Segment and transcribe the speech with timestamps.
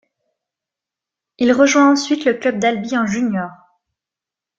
[1.37, 3.51] Il rejoint ensuite le club d'Albi en junior.